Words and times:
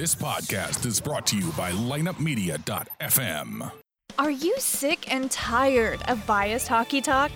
This 0.00 0.14
podcast 0.14 0.86
is 0.86 0.98
brought 0.98 1.26
to 1.26 1.36
you 1.36 1.52
by 1.58 1.72
lineupmedia.fm. 1.72 3.70
Are 4.18 4.30
you 4.30 4.54
sick 4.56 5.12
and 5.12 5.30
tired 5.30 6.00
of 6.08 6.26
biased 6.26 6.68
hockey 6.68 7.02
talk? 7.02 7.30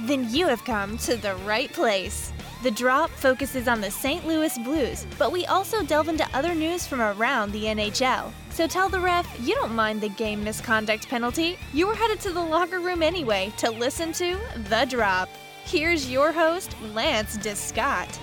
Then 0.00 0.28
you 0.28 0.46
have 0.46 0.62
come 0.66 0.98
to 0.98 1.16
the 1.16 1.36
right 1.36 1.72
place. 1.72 2.30
The 2.62 2.72
Drop 2.72 3.08
focuses 3.08 3.68
on 3.68 3.80
the 3.80 3.90
St. 3.90 4.26
Louis 4.26 4.58
Blues, 4.58 5.06
but 5.16 5.32
we 5.32 5.46
also 5.46 5.82
delve 5.82 6.10
into 6.10 6.28
other 6.34 6.54
news 6.54 6.86
from 6.86 7.00
around 7.00 7.52
the 7.52 7.64
NHL. 7.64 8.30
So 8.50 8.66
tell 8.66 8.90
the 8.90 9.00
ref 9.00 9.26
you 9.40 9.54
don't 9.54 9.74
mind 9.74 10.02
the 10.02 10.10
game 10.10 10.44
misconduct 10.44 11.08
penalty. 11.08 11.58
You 11.72 11.86
were 11.86 11.94
headed 11.94 12.20
to 12.20 12.32
the 12.34 12.44
locker 12.44 12.80
room 12.80 13.02
anyway 13.02 13.50
to 13.56 13.70
listen 13.70 14.12
to 14.12 14.36
The 14.68 14.84
Drop. 14.90 15.30
Here's 15.64 16.10
your 16.10 16.32
host, 16.32 16.76
Lance 16.92 17.38
Descott. 17.38 18.18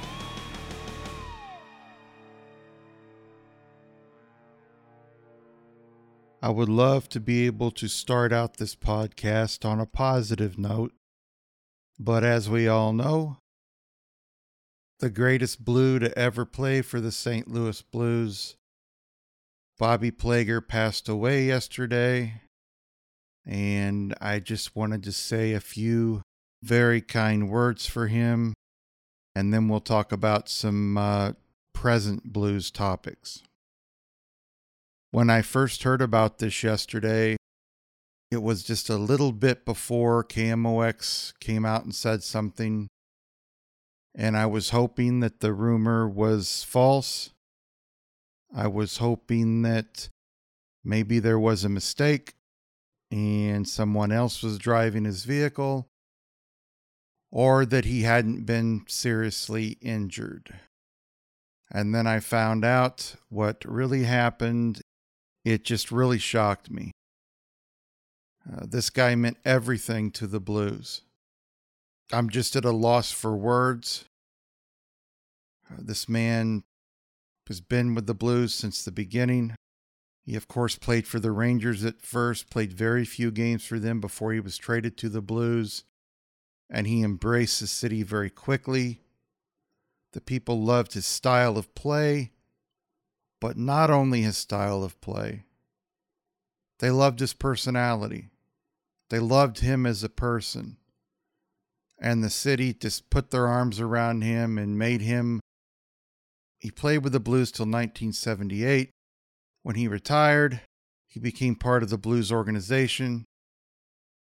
I 6.48 6.50
would 6.50 6.70
love 6.70 7.10
to 7.10 7.20
be 7.20 7.46
able 7.46 7.72
to 7.72 7.90
start 7.90 8.32
out 8.32 8.56
this 8.56 8.74
podcast 8.74 9.66
on 9.66 9.82
a 9.82 9.86
positive 9.86 10.58
note, 10.58 10.94
but 12.00 12.24
as 12.24 12.50
we 12.50 12.70
all 12.70 12.94
know, 12.94 13.40
the 15.00 15.10
greatest 15.10 15.66
blue 15.66 16.00
to 16.00 16.18
ever 16.18 16.46
play 16.46 16.82
for 16.82 17.02
the 17.02 17.12
St. 17.12 17.50
Louis 17.50 17.82
Blues, 17.82 18.56
Bobby 19.78 20.10
Plager, 20.10 20.66
passed 20.66 21.10
away 21.10 21.44
yesterday, 21.44 22.44
and 23.46 24.16
I 24.22 24.40
just 24.40 24.74
wanted 24.74 25.04
to 25.04 25.12
say 25.12 25.52
a 25.52 25.60
few 25.60 26.22
very 26.64 27.02
kind 27.02 27.50
words 27.50 27.88
for 27.88 28.08
him, 28.08 28.54
and 29.36 29.54
then 29.54 29.68
we'll 29.68 29.82
talk 29.82 30.14
about 30.14 30.48
some 30.48 30.98
uh, 30.98 31.34
present 31.74 32.32
blues 32.32 32.72
topics. 32.72 33.44
When 35.12 35.30
I 35.30 35.42
first 35.42 35.84
heard 35.84 36.02
about 36.02 36.40
this 36.40 36.64
yesterday, 36.64 37.38
it 38.30 38.42
was 38.42 38.64
just 38.64 38.90
a 38.90 38.98
little 38.98 39.32
bit 39.32 39.64
before 39.64 40.24
KMOX 40.24 41.34
came 41.40 41.66
out 41.66 41.86
and 41.86 41.96
said 41.96 42.24
something. 42.24 42.90
And 44.14 44.36
I 44.36 44.48
was 44.48 44.72
hoping 44.72 45.22
that 45.22 45.40
the 45.40 45.54
rumor 45.54 46.10
was 46.10 46.64
false. 46.64 47.30
I 48.54 48.68
was 48.68 48.98
hoping 48.98 49.62
that 49.62 50.10
maybe 50.84 51.20
there 51.20 51.40
was 51.40 51.64
a 51.64 51.70
mistake 51.70 52.34
and 53.10 53.68
someone 53.68 54.12
else 54.12 54.44
was 54.44 54.58
driving 54.58 55.06
his 55.06 55.24
vehicle 55.24 55.88
or 57.32 57.66
that 57.66 57.86
he 57.86 58.02
hadn't 58.02 58.46
been 58.46 58.84
seriously 58.88 59.78
injured. 59.82 60.60
And 61.72 61.94
then 61.94 62.08
I 62.08 62.20
found 62.20 62.66
out 62.66 63.16
what 63.30 63.64
really 63.66 64.04
happened 64.04 64.82
it 65.48 65.64
just 65.64 65.92
really 65.94 66.18
shocked 66.18 66.70
me. 66.70 66.92
Uh, 68.52 68.66
this 68.66 68.90
guy 68.90 69.16
meant 69.16 69.38
everything 69.46 70.12
to 70.12 70.28
the 70.28 70.42
blues. 70.42 71.04
I'm 72.12 72.30
just 72.30 72.56
at 72.58 72.66
a 72.66 72.72
loss 72.72 73.12
for 73.12 73.36
words. 73.36 74.06
Uh, 75.70 75.78
this 75.80 76.10
man 76.10 76.64
has 77.48 77.62
been 77.62 77.96
with 77.96 78.08
the 78.08 78.14
blues 78.14 78.54
since 78.54 78.84
the 78.84 78.92
beginning. 78.92 79.56
He, 80.26 80.36
of 80.36 80.50
course, 80.50 80.76
played 80.76 81.08
for 81.08 81.20
the 81.20 81.32
Rangers 81.32 81.86
at 81.86 82.02
first, 82.02 82.50
played 82.50 82.74
very 82.74 83.06
few 83.06 83.32
games 83.32 83.66
for 83.66 83.80
them 83.80 84.02
before 84.02 84.34
he 84.34 84.42
was 84.42 84.58
traded 84.58 84.98
to 84.98 85.08
the 85.08 85.22
Blues, 85.22 85.86
and 86.70 86.88
he 86.88 87.04
embraced 87.04 87.62
the 87.62 87.68
city 87.68 88.04
very 88.04 88.30
quickly. 88.30 89.00
The 90.12 90.20
people 90.20 90.62
loved 90.62 90.94
his 90.94 91.06
style 91.06 91.58
of 91.58 91.74
play 91.74 92.32
but 93.40 93.58
not 93.58 93.90
only 93.90 94.22
his 94.22 94.38
style 94.38 94.84
of 94.84 95.00
play. 95.02 95.44
They 96.80 96.90
loved 96.90 97.20
his 97.20 97.34
personality. 97.34 98.30
They 99.10 99.20
loved 99.20 99.60
him 99.60 99.86
as 99.86 100.04
a 100.04 100.10
person. 100.10 100.78
And 102.00 102.24
the 102.24 102.30
city 102.30 102.74
just 102.74 103.10
put 103.10 103.32
their 103.32 103.48
arms 103.48 103.80
around 103.80 104.22
him 104.22 104.58
and 104.58 104.78
made 104.78 105.02
him. 105.02 105.40
He 106.60 106.70
played 106.70 107.00
with 107.00 107.14
the 107.14 107.20
Blues 107.20 107.52
till 107.52 107.66
1978. 107.66 108.90
When 109.64 109.76
he 109.76 109.88
retired, 109.88 110.62
he 111.08 111.20
became 111.20 111.56
part 111.56 111.84
of 111.84 111.90
the 111.90 111.98
Blues 111.98 112.32
organization. 112.32 113.26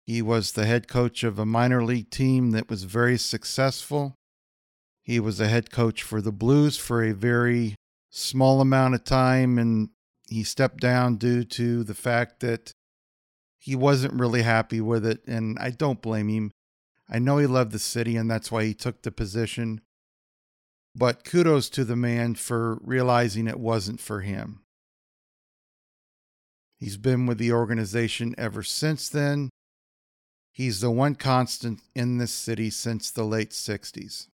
He 0.05 0.21
was 0.21 0.53
the 0.53 0.65
head 0.65 0.87
coach 0.87 1.23
of 1.23 1.37
a 1.37 1.45
minor 1.45 1.83
league 1.83 2.09
team 2.09 2.51
that 2.51 2.69
was 2.69 2.83
very 2.83 3.17
successful. 3.17 4.15
He 5.03 5.19
was 5.19 5.39
a 5.39 5.47
head 5.47 5.69
coach 5.69 6.01
for 6.01 6.21
the 6.21 6.31
Blues 6.31 6.77
for 6.77 7.03
a 7.03 7.13
very 7.13 7.75
small 8.17 8.61
amount 8.61 8.95
of 8.95 9.03
time 9.03 9.59
and 9.59 9.89
he 10.27 10.43
stepped 10.43 10.79
down 10.79 11.17
due 11.17 11.43
to 11.43 11.83
the 11.83 11.93
fact 11.93 12.39
that 12.39 12.71
he 13.59 13.75
wasn't 13.75 14.19
really 14.19 14.41
happy 14.41 14.81
with 14.81 15.05
it 15.05 15.21
and 15.27 15.57
I 15.59 15.69
don't 15.69 16.01
blame 16.01 16.27
him. 16.27 16.51
I 17.09 17.19
know 17.19 17.37
he 17.37 17.47
loved 17.47 17.71
the 17.71 17.79
city 17.79 18.17
and 18.17 18.29
that's 18.29 18.51
why 18.51 18.65
he 18.65 18.73
took 18.73 19.01
the 19.01 19.11
position. 19.11 19.81
But 20.95 21.23
kudos 21.23 21.69
to 21.69 21.85
the 21.85 21.95
man 21.95 22.35
for 22.35 22.79
realizing 22.81 23.47
it 23.47 23.59
wasn't 23.59 23.99
for 23.99 24.21
him. 24.21 24.61
He's 26.79 26.97
been 26.97 27.25
with 27.25 27.37
the 27.37 27.51
organization 27.51 28.35
ever 28.37 28.63
since 28.63 29.09
then. 29.09 29.49
He's 30.51 30.81
the 30.81 30.91
one 30.91 31.15
constant 31.15 31.81
in 31.95 32.17
this 32.17 32.33
city 32.33 32.71
since 32.71 33.11
the 33.11 33.23
late 33.23 33.51
60s. 33.51 34.27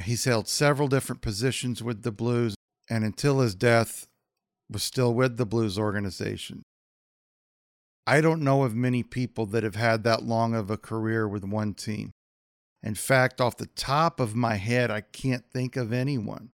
He's 0.00 0.24
held 0.24 0.48
several 0.48 0.88
different 0.88 1.22
positions 1.22 1.82
with 1.82 2.02
the 2.02 2.10
Blues, 2.10 2.54
and 2.88 3.04
until 3.04 3.40
his 3.40 3.54
death 3.54 4.06
was 4.70 4.82
still 4.82 5.14
with 5.14 5.36
the 5.36 5.46
blues 5.46 5.78
organization. 5.78 6.62
I 8.06 8.20
don't 8.20 8.42
know 8.42 8.64
of 8.64 8.74
many 8.74 9.02
people 9.02 9.46
that 9.46 9.62
have 9.62 9.76
had 9.76 10.02
that 10.04 10.24
long 10.24 10.54
of 10.54 10.70
a 10.70 10.76
career 10.76 11.28
with 11.28 11.44
one 11.44 11.74
team. 11.74 12.10
In 12.82 12.94
fact, 12.96 13.40
off 13.40 13.56
the 13.56 13.66
top 13.66 14.18
of 14.18 14.34
my 14.34 14.56
head, 14.56 14.90
I 14.90 15.02
can't 15.02 15.44
think 15.52 15.76
of 15.76 15.92
anyone. 15.92 16.50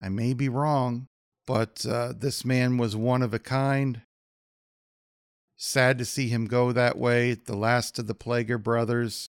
I 0.00 0.08
may 0.08 0.32
be 0.32 0.48
wrong, 0.48 1.06
but 1.46 1.84
uh, 1.84 2.12
this 2.16 2.44
man 2.44 2.76
was 2.76 2.94
one 2.94 3.22
of 3.22 3.34
a 3.34 3.40
kind. 3.40 4.02
Sad 5.56 5.98
to 5.98 6.04
see 6.04 6.28
him 6.28 6.46
go 6.46 6.70
that 6.70 6.98
way, 6.98 7.34
the 7.34 7.56
last 7.56 7.98
of 7.98 8.06
the 8.06 8.14
Plager 8.14 8.62
brothers. 8.62 9.28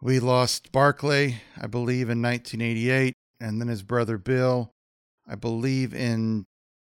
We 0.00 0.20
lost 0.20 0.72
Barclay, 0.72 1.42
I 1.60 1.66
believe, 1.66 2.08
in 2.08 2.22
1988, 2.22 3.14
and 3.40 3.60
then 3.60 3.68
his 3.68 3.82
brother 3.82 4.16
Bill 4.16 4.72
I 5.30 5.36
believe 5.36 5.94
in 5.94 6.44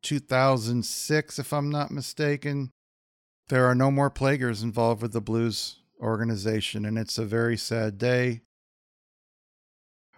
2006, 0.01 1.37
if 1.37 1.53
I'm 1.53 1.69
not 1.69 1.91
mistaken. 1.91 2.71
There 3.49 3.67
are 3.67 3.75
no 3.75 3.91
more 3.91 4.09
Plagers 4.09 4.63
involved 4.63 5.03
with 5.03 5.13
the 5.13 5.21
blues 5.21 5.75
organization, 6.01 6.83
and 6.83 6.97
it's 6.97 7.19
a 7.19 7.25
very 7.25 7.57
sad 7.57 7.99
day. 7.99 8.41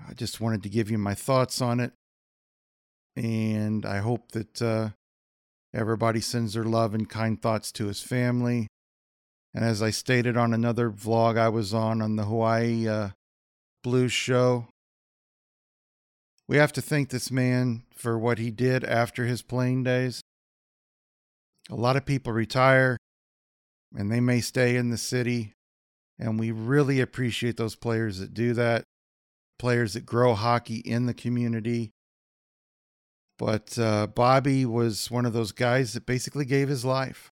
I 0.07 0.13
just 0.13 0.39
wanted 0.39 0.63
to 0.63 0.69
give 0.69 0.89
you 0.89 0.97
my 0.97 1.13
thoughts 1.13 1.61
on 1.61 1.81
it. 1.81 1.91
And 3.17 3.85
I 3.85 3.97
hope 3.97 4.31
that 4.31 4.61
uh, 4.61 4.89
everybody 5.73 6.21
sends 6.21 6.53
their 6.53 6.63
love 6.63 6.93
and 6.93 7.09
kind 7.09 7.41
thoughts 7.41 7.71
to 7.73 7.87
his 7.87 8.01
family. 8.01 8.67
And 9.53 9.65
as 9.65 9.81
I 9.81 9.89
stated 9.89 10.37
on 10.37 10.53
another 10.53 10.89
vlog 10.89 11.37
I 11.37 11.49
was 11.49 11.73
on 11.73 12.01
on 12.01 12.15
the 12.15 12.23
Hawaii 12.23 12.87
uh, 12.87 13.09
Blues 13.83 14.13
Show, 14.13 14.67
we 16.47 16.57
have 16.57 16.71
to 16.73 16.81
thank 16.81 17.09
this 17.09 17.31
man 17.31 17.83
for 17.95 18.17
what 18.17 18.37
he 18.37 18.51
did 18.51 18.83
after 18.83 19.25
his 19.25 19.41
playing 19.41 19.83
days. 19.83 20.21
A 21.69 21.75
lot 21.75 21.95
of 21.95 22.05
people 22.05 22.33
retire 22.33 22.97
and 23.95 24.11
they 24.11 24.19
may 24.19 24.41
stay 24.41 24.75
in 24.75 24.89
the 24.89 24.97
city, 24.97 25.53
and 26.19 26.39
we 26.39 26.51
really 26.51 26.99
appreciate 26.99 27.57
those 27.57 27.75
players 27.75 28.19
that 28.19 28.33
do 28.33 28.53
that, 28.53 28.83
players 29.57 29.93
that 29.93 30.05
grow 30.05 30.33
hockey 30.33 30.77
in 30.77 31.05
the 31.05 31.13
community. 31.13 31.91
But 33.37 33.77
uh, 33.79 34.07
Bobby 34.07 34.65
was 34.65 35.09
one 35.09 35.25
of 35.25 35.33
those 35.33 35.51
guys 35.51 35.93
that 35.93 36.05
basically 36.05 36.45
gave 36.45 36.69
his 36.69 36.85
life. 36.85 37.31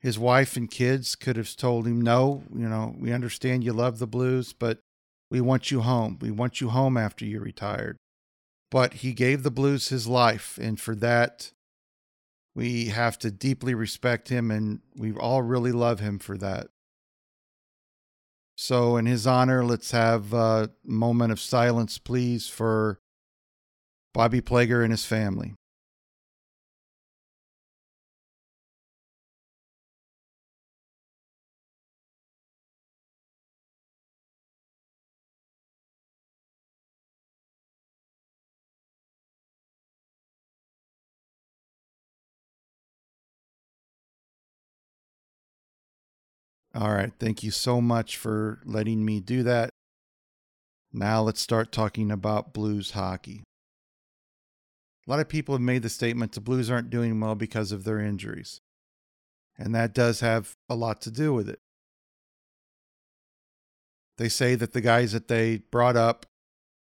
His 0.00 0.18
wife 0.18 0.56
and 0.56 0.70
kids 0.70 1.16
could 1.16 1.36
have 1.36 1.54
told 1.56 1.86
him, 1.86 2.00
No, 2.00 2.44
you 2.54 2.68
know, 2.68 2.94
we 2.98 3.12
understand 3.12 3.64
you 3.64 3.72
love 3.72 3.98
the 3.98 4.06
blues, 4.06 4.52
but 4.52 4.78
we 5.30 5.40
want 5.40 5.70
you 5.70 5.80
home. 5.80 6.18
We 6.20 6.30
want 6.30 6.60
you 6.60 6.68
home 6.70 6.96
after 6.96 7.24
you 7.24 7.40
retired. 7.40 7.96
But 8.70 8.94
he 8.94 9.12
gave 9.12 9.42
the 9.42 9.50
blues 9.50 9.88
his 9.88 10.06
life, 10.06 10.58
and 10.60 10.80
for 10.80 10.94
that, 10.96 11.52
we 12.54 12.86
have 12.86 13.18
to 13.20 13.30
deeply 13.30 13.74
respect 13.74 14.28
him, 14.28 14.50
and 14.50 14.80
we 14.96 15.12
all 15.12 15.42
really 15.42 15.72
love 15.72 16.00
him 16.00 16.18
for 16.18 16.36
that. 16.38 16.68
So, 18.56 18.96
in 18.96 19.06
his 19.06 19.26
honor, 19.26 19.64
let's 19.64 19.90
have 19.90 20.32
a 20.32 20.70
moment 20.84 21.30
of 21.30 21.38
silence, 21.38 21.98
please, 21.98 22.48
for 22.48 22.98
Bobby 24.14 24.40
Plager 24.40 24.82
and 24.82 24.92
his 24.92 25.04
family. 25.04 25.54
All 46.76 46.92
right. 46.92 47.12
Thank 47.18 47.42
you 47.42 47.50
so 47.50 47.80
much 47.80 48.18
for 48.18 48.60
letting 48.66 49.02
me 49.02 49.18
do 49.20 49.42
that. 49.44 49.70
Now 50.92 51.22
let's 51.22 51.40
start 51.40 51.72
talking 51.72 52.10
about 52.10 52.52
Blues 52.52 52.90
hockey. 52.90 53.44
A 55.06 55.10
lot 55.10 55.20
of 55.20 55.28
people 55.28 55.54
have 55.54 55.62
made 55.62 55.82
the 55.82 55.88
statement 55.88 56.32
the 56.32 56.40
Blues 56.40 56.70
aren't 56.70 56.90
doing 56.90 57.18
well 57.18 57.34
because 57.34 57.72
of 57.72 57.84
their 57.84 57.98
injuries. 57.98 58.60
And 59.58 59.74
that 59.74 59.94
does 59.94 60.20
have 60.20 60.52
a 60.68 60.74
lot 60.74 61.00
to 61.02 61.10
do 61.10 61.32
with 61.32 61.48
it. 61.48 61.60
They 64.18 64.28
say 64.28 64.54
that 64.54 64.74
the 64.74 64.82
guys 64.82 65.12
that 65.12 65.28
they 65.28 65.62
brought 65.70 65.96
up 65.96 66.26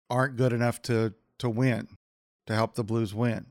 aren't 0.09 0.37
good 0.37 0.53
enough 0.53 0.81
to, 0.83 1.15
to 1.39 1.49
win, 1.49 1.89
to 2.47 2.55
help 2.55 2.75
the 2.75 2.83
Blues 2.85 3.13
win. 3.13 3.47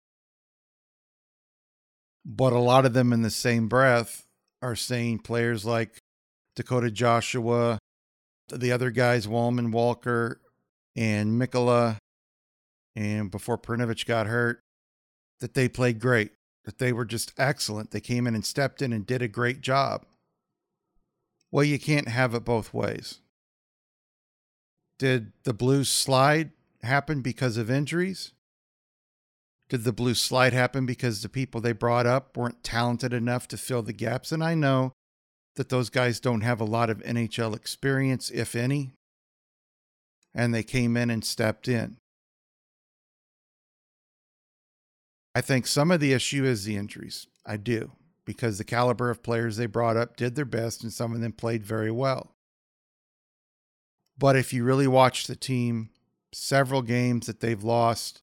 But 2.25 2.55
a 2.55 2.59
lot 2.59 2.87
of 2.87 2.95
them, 2.95 3.13
in 3.13 3.21
the 3.21 3.31
same 3.31 3.69
breath, 3.69 4.25
are 4.63 4.77
saying 4.77 5.19
players 5.19 5.67
like 5.67 5.99
Dakota 6.61 6.91
Joshua, 6.91 7.79
the 8.51 8.71
other 8.71 8.91
guys, 8.91 9.27
Walman 9.27 9.73
Walker 9.73 10.43
and 10.95 11.41
Mikkola, 11.41 11.97
and 12.95 13.31
before 13.31 13.57
Perunovich 13.57 14.05
got 14.05 14.27
hurt, 14.27 14.61
that 15.41 15.55
they 15.55 15.71
played 15.71 15.99
great, 15.99 16.33
that 16.67 16.77
they 16.77 16.93
were 16.93 17.07
just 17.07 17.33
excellent. 17.39 17.93
They 17.93 18.01
came 18.01 18.27
in 18.27 18.35
and 18.35 18.45
stepped 18.45 18.83
in 18.83 18.93
and 18.93 19.07
did 19.07 19.23
a 19.23 19.29
great 19.29 19.63
job. 19.63 20.05
Well, 21.51 21.65
you 21.65 21.79
can't 21.79 22.09
have 22.09 22.35
it 22.35 22.45
both 22.45 22.75
ways. 22.75 23.21
Did 24.99 25.33
the 25.45 25.55
Blues 25.55 25.89
slide 25.89 26.51
happen 26.83 27.23
because 27.23 27.57
of 27.57 27.71
injuries? 27.71 28.33
Did 29.71 29.85
the 29.85 29.95
Blues 29.95 30.21
slide 30.21 30.53
happen 30.53 30.85
because 30.85 31.23
the 31.23 31.31
people 31.31 31.63
they 31.63 31.73
brought 31.73 32.05
up 32.05 32.37
weren't 32.37 32.63
talented 32.63 33.15
enough 33.15 33.49
to 33.49 33.57
fill 33.57 33.83
the 33.83 33.95
gaps? 33.95 34.31
And 34.31 34.45
I 34.45 34.55
know 34.55 34.93
that 35.57 35.69
those 35.69 35.91
guys 35.91 36.21
don't 36.21 36.43
have 36.43 36.61
a 36.61 36.65
lot 36.65 36.91
of 36.91 37.03
NHL 37.03 37.55
experience, 37.55 38.31
if 38.31 38.55
any, 38.55 38.93
and 40.35 40.55
they 40.55 40.63
came 40.63 40.97
in 40.97 41.11
and 41.11 41.25
stepped 41.25 41.69
in. 41.69 41.97
I 45.35 45.41
think 45.41 45.67
some 45.67 45.91
of 45.91 46.01
the 46.01 46.13
issue 46.13 46.45
is 46.45 46.65
the 46.65 46.77
injuries. 46.77 47.27
I 47.47 47.57
do, 47.57 47.93
because 48.25 48.59
the 48.59 48.65
caliber 48.65 49.11
of 49.11 49.23
players 49.23 49.57
they 49.57 49.67
brought 49.67 49.97
up 49.97 50.17
did 50.17 50.35
their 50.35 50.45
best 50.45 50.83
and 50.83 50.93
some 50.93 51.15
of 51.15 51.21
them 51.21 51.33
played 51.33 51.65
very 51.65 51.91
well. 51.91 52.33
But 54.19 54.37
if 54.37 54.53
you 54.53 54.65
really 54.65 54.87
watch 54.87 55.27
the 55.27 55.37
team, 55.37 55.91
several 56.33 56.83
games 56.83 57.27
that 57.27 57.41
they've 57.41 57.63
lost, 57.63 58.23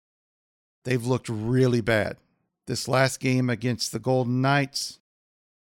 they've 0.86 1.06
looked 1.06 1.30
really 1.30 1.82
bad. 1.82 2.18
This 2.68 2.88
last 2.88 3.20
game 3.20 3.50
against 3.50 3.92
the 3.92 4.00
Golden 4.00 4.42
Knights, 4.42 5.00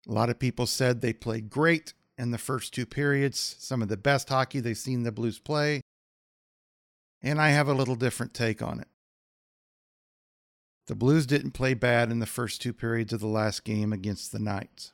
a 0.09 0.13
lot 0.13 0.31
of 0.31 0.39
people 0.39 0.67
said 0.67 1.01
they 1.01 1.13
played 1.13 1.51
great 1.51 1.93
in 2.17 2.31
the 2.31 2.39
first 2.39 2.73
two 2.73 2.87
periods, 2.87 3.57
some 3.59 3.83
of 3.83 3.89
the 3.89 3.97
best 3.97 4.29
hockey 4.29 4.59
they've 4.59 4.77
seen 4.77 5.03
the 5.03 5.13
Blues 5.13 5.39
play. 5.39 5.83
And 7.23 7.41
I 7.41 7.51
have 7.51 7.69
a 7.69 7.75
little 7.75 7.95
different 7.95 8.33
take 8.33 8.63
on 8.63 8.81
it. 8.81 8.89
The 10.87 10.95
Blues 10.95 11.27
didn't 11.27 11.51
play 11.51 11.75
bad 11.75 12.11
in 12.11 12.19
the 12.19 12.27
first 12.27 12.63
two 12.63 12.73
periods 12.73 13.13
of 13.13 13.21
the 13.21 13.27
last 13.27 13.65
game 13.65 13.93
against 13.93 14.33
the 14.33 14.39
Knights. 14.39 14.93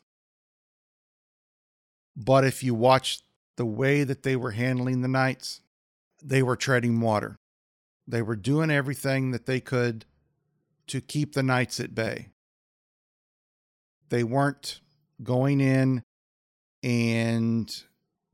But 2.17 2.45
if 2.45 2.65
you 2.65 2.75
watch 2.75 3.21
the 3.57 3.67
way 3.67 4.03
that 4.03 4.25
they 4.25 4.35
were 4.35 4.51
handling 4.53 5.03
the 5.03 5.09
Knights, 5.09 5.61
they 6.23 6.43
were 6.43 6.57
treading 6.57 7.01
water. 7.01 7.37
They 8.07 8.23
were 8.23 8.37
doing 8.37 8.71
everything 8.71 9.31
that 9.31 9.47
they 9.47 9.61
could 9.61 10.05
to 10.89 11.01
keep 11.01 11.35
the 11.35 11.43
Knights 11.43 11.79
at 11.79 11.95
bay. 11.95 12.29
They 14.09 14.25
weren't 14.25 14.81
going 15.23 15.61
in 15.61 16.03
and 16.83 17.83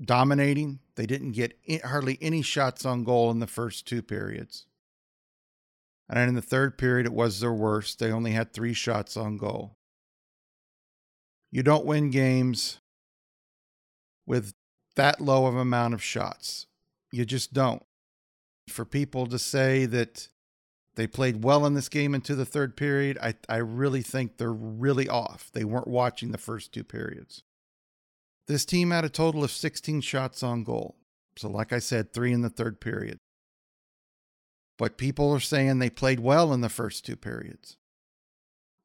dominating. 0.03 0.81
They 0.97 1.07
didn't 1.07 1.33
get 1.33 1.59
hardly 1.85 2.19
any 2.21 2.43
shots 2.43 2.85
on 2.85 3.05
goal 3.05 3.31
in 3.31 3.39
the 3.39 3.47
first 3.47 3.87
two 3.87 4.03
periods. 4.03 4.67
And 6.09 6.29
in 6.29 6.35
the 6.35 6.43
third 6.43 6.77
period, 6.77 7.07
it 7.07 7.13
was 7.13 7.41
their 7.41 7.53
worst. 7.53 7.99
They 7.99 8.11
only 8.11 8.33
had 8.33 8.53
three 8.53 8.75
shots 8.75 9.17
on 9.17 9.37
goal. 9.37 9.77
You 11.53 11.63
don't 11.63 11.87
win 11.87 12.11
games 12.11 12.81
with 14.27 14.55
that 14.97 15.21
low 15.21 15.47
of 15.47 15.57
amount 15.57 15.95
of 15.95 16.03
shots. 16.03 16.67
You 17.13 17.25
just 17.25 17.53
don't. 17.53 17.83
For 18.69 18.85
people 18.85 19.27
to 19.27 19.39
say 19.39 19.87
that 19.87 20.29
they 20.97 21.07
played 21.07 21.45
well 21.45 21.65
in 21.67 21.75
this 21.75 21.89
game 21.89 22.15
into 22.15 22.35
the 22.35 22.45
third 22.45 22.77
period, 22.77 23.17
I, 23.23 23.35
I 23.49 23.57
really 23.57 24.03
think 24.03 24.37
they're 24.37 24.53
really 24.53 25.09
off. 25.09 25.51
They 25.53 25.65
weren't 25.65 25.89
watching 25.89 26.33
the 26.33 26.39
first 26.39 26.73
two 26.73 26.85
periods. 26.85 27.43
This 28.47 28.65
team 28.65 28.91
had 28.91 29.05
a 29.05 29.09
total 29.09 29.45
of 29.45 29.53
16 29.53 30.01
shots 30.01 30.43
on 30.43 30.65
goal. 30.65 30.97
So, 31.37 31.49
like 31.49 31.73
I 31.73 31.79
said, 31.79 32.13
three 32.13 32.33
in 32.33 32.43
the 32.43 32.51
third 32.51 32.81
period. 32.81 33.19
But 34.77 34.99
people 34.99 35.33
are 35.33 35.41
saying 35.41 35.79
they 35.79 35.91
played 35.91 36.21
well 36.21 36.53
in 36.53 36.61
the 36.61 36.69
first 36.69 37.07
two 37.07 37.17
periods. 37.17 37.77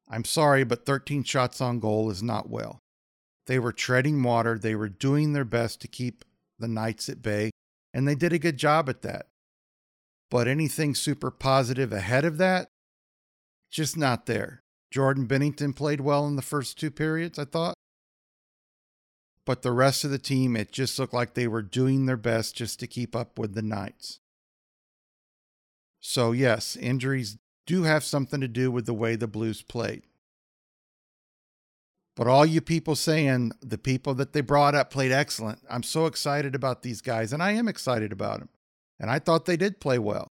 I'm 0.08 0.24
sorry, 0.24 0.62
but 0.62 0.86
13 0.86 1.24
shots 1.24 1.60
on 1.60 1.80
goal 1.80 2.10
is 2.10 2.22
not 2.22 2.48
well. 2.48 2.78
They 3.46 3.58
were 3.58 3.72
treading 3.72 4.22
water. 4.22 4.58
They 4.58 4.74
were 4.74 4.88
doing 4.88 5.32
their 5.32 5.44
best 5.44 5.80
to 5.80 5.88
keep 5.88 6.24
the 6.58 6.68
Knights 6.68 7.08
at 7.08 7.22
bay, 7.22 7.50
and 7.92 8.06
they 8.06 8.14
did 8.14 8.32
a 8.32 8.38
good 8.38 8.56
job 8.56 8.88
at 8.88 9.02
that. 9.02 9.26
But 10.30 10.48
anything 10.48 10.94
super 10.94 11.30
positive 11.30 11.92
ahead 11.92 12.24
of 12.24 12.38
that, 12.38 12.68
just 13.70 13.96
not 13.96 14.26
there. 14.26 14.62
Jordan 14.90 15.26
Binnington 15.26 15.74
played 15.74 16.00
well 16.00 16.26
in 16.26 16.36
the 16.36 16.42
first 16.42 16.78
two 16.78 16.90
periods, 16.90 17.38
I 17.38 17.44
thought. 17.44 17.74
But 19.44 19.62
the 19.62 19.72
rest 19.72 20.04
of 20.04 20.10
the 20.10 20.18
team, 20.18 20.56
it 20.56 20.72
just 20.72 20.98
looked 20.98 21.14
like 21.14 21.34
they 21.34 21.46
were 21.46 21.62
doing 21.62 22.06
their 22.06 22.16
best 22.16 22.56
just 22.56 22.80
to 22.80 22.86
keep 22.86 23.14
up 23.14 23.38
with 23.38 23.54
the 23.54 23.62
Knights. 23.62 24.18
So, 26.00 26.32
yes, 26.32 26.76
injuries 26.76 27.38
do 27.66 27.84
have 27.84 28.02
something 28.04 28.40
to 28.40 28.48
do 28.48 28.70
with 28.70 28.86
the 28.86 28.94
way 28.94 29.16
the 29.16 29.26
Blues 29.26 29.62
played. 29.62 30.02
But 32.16 32.26
all 32.26 32.46
you 32.46 32.60
people 32.60 32.96
saying 32.96 33.52
the 33.60 33.78
people 33.78 34.14
that 34.14 34.32
they 34.32 34.40
brought 34.40 34.74
up 34.74 34.90
played 34.90 35.12
excellent. 35.12 35.60
I'm 35.68 35.82
so 35.82 36.06
excited 36.06 36.54
about 36.54 36.82
these 36.82 37.02
guys, 37.02 37.32
and 37.32 37.42
I 37.42 37.52
am 37.52 37.68
excited 37.68 38.10
about 38.10 38.38
them. 38.38 38.48
And 38.98 39.10
I 39.10 39.18
thought 39.18 39.44
they 39.44 39.56
did 39.56 39.80
play 39.80 39.98
well. 39.98 40.28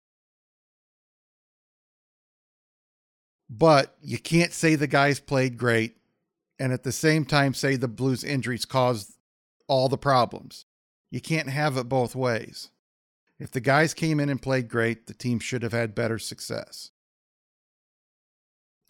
But 3.50 3.96
you 4.00 4.18
can't 4.18 4.52
say 4.52 4.76
the 4.76 4.86
guys 4.86 5.20
played 5.20 5.58
great 5.58 5.96
and 6.58 6.72
at 6.72 6.84
the 6.84 6.92
same 6.92 7.24
time 7.24 7.54
say 7.54 7.76
the 7.76 7.88
Blues 7.88 8.24
injuries 8.24 8.64
caused 8.64 9.16
all 9.66 9.88
the 9.88 9.98
problems. 9.98 10.64
You 11.10 11.20
can't 11.20 11.48
have 11.48 11.76
it 11.76 11.88
both 11.88 12.14
ways. 12.14 12.70
If 13.38 13.50
the 13.50 13.60
guys 13.60 13.94
came 13.94 14.20
in 14.20 14.28
and 14.28 14.40
played 14.40 14.68
great, 14.68 15.06
the 15.06 15.14
team 15.14 15.40
should 15.40 15.62
have 15.62 15.72
had 15.72 15.94
better 15.94 16.18
success. 16.18 16.90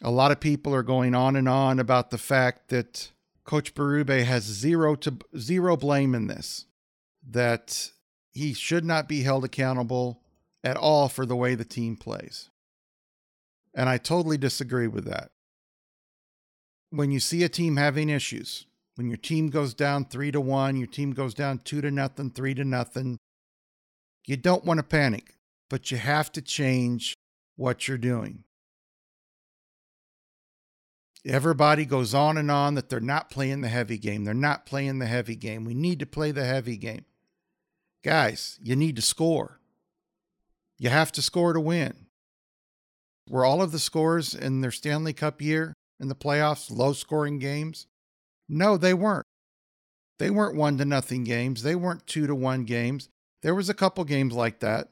A 0.02 0.11
lot 0.11 0.31
of 0.31 0.41
people 0.41 0.75
are 0.75 0.83
going 0.83 1.14
on 1.14 1.37
and 1.37 1.49
on 1.49 1.79
about 1.79 2.11
the 2.11 2.19
fact 2.19 2.69
that 2.69 3.11
Coach 3.45 3.75
Berube 3.75 4.25
has 4.25 4.45
zero 4.45 4.95
to 4.97 5.17
zero 5.38 5.76
blame 5.76 6.14
in 6.14 6.26
this. 6.26 6.67
That 7.26 7.91
he 8.33 8.55
should 8.55 8.85
not 8.85 9.09
be 9.09 9.23
held 9.23 9.45
accountable 9.45 10.21
at 10.65 10.77
all 10.77 11.09
for 11.09 11.27
the 11.27 11.37
way 11.37 11.55
the 11.55 11.65
team 11.65 11.97
plays. 11.97 12.51
And 13.75 13.89
I 13.89 13.99
totally 13.99 14.39
disagree 14.39 14.87
with 14.87 15.05
that. 15.05 15.31
When 16.91 17.11
you 17.11 17.21
see 17.21 17.43
a 17.43 17.49
team 17.49 17.77
having 17.77 18.11
issues, 18.11 18.67
when 18.97 19.09
your 19.09 19.17
team 19.17 19.49
goes 19.49 19.75
down 19.75 20.07
3 20.07 20.31
to 20.33 20.41
1, 20.41 20.77
your 20.77 20.87
team 20.87 21.12
goes 21.12 21.35
down 21.35 21.59
2 21.59 21.81
to 21.81 21.91
nothing, 21.91 22.31
3 22.31 22.55
to 22.55 22.65
nothing, 22.65 23.19
you 24.27 24.37
don't 24.37 24.65
want 24.65 24.79
to 24.79 24.85
panic, 24.85 25.37
but 25.71 25.91
you 25.91 25.97
have 25.97 26.31
to 26.33 26.43
change 26.43 27.15
what 27.57 27.89
you're 27.89 27.99
doing. 27.99 28.45
Everybody 31.25 31.85
goes 31.87 32.15
on 32.15 32.37
and 32.37 32.51
on 32.51 32.75
that 32.75 32.89
they're 32.89 33.01
not 33.01 33.31
playing 33.31 33.61
the 33.61 33.69
heavy 33.69 33.97
game. 33.97 34.25
They're 34.25 34.35
not 34.35 34.67
playing 34.67 34.99
the 34.99 35.07
heavy 35.07 35.37
game. 35.37 35.65
We 35.65 35.75
need 35.75 36.01
to 36.01 36.07
play 36.07 36.33
the 36.33 36.45
heavy 36.45 36.77
game. 36.77 37.05
Guys, 38.02 38.59
you 38.62 38.75
need 38.75 38.97
to 38.97 39.02
score. 39.02 39.61
You 40.78 40.88
have 40.88 41.12
to 41.12 41.23
score 41.23 41.52
to 41.52 41.61
win. 41.61 42.06
Were 43.28 43.44
all 43.44 43.62
of 43.62 43.71
the 43.71 43.78
scores 43.78 44.35
in 44.35 44.61
their 44.61 44.73
Stanley 44.73 45.12
Cup 45.12 45.40
year 45.40 45.75
in 46.00 46.09
the 46.09 46.14
playoffs 46.14 46.76
low 46.76 46.92
scoring 46.92 47.38
games? 47.38 47.87
No, 48.49 48.76
they 48.76 48.92
weren't. 48.92 49.26
They 50.18 50.30
weren't 50.30 50.56
one 50.56 50.78
to 50.78 50.85
nothing 50.85 51.23
games. 51.25 51.62
They 51.62 51.76
weren't 51.76 52.06
two 52.06 52.26
to 52.26 52.35
one 52.35 52.64
games. 52.64 53.09
There 53.42 53.54
was 53.54 53.68
a 53.68 53.75
couple 53.75 54.04
games 54.04 54.35
like 54.35 54.61
that. 54.61 54.88